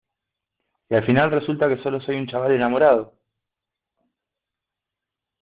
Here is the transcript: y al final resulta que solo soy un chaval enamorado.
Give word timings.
y 0.89 0.95
al 0.95 1.05
final 1.05 1.29
resulta 1.29 1.67
que 1.69 1.77
solo 1.83 2.01
soy 2.01 2.15
un 2.15 2.25
chaval 2.25 2.53
enamorado. 2.53 3.13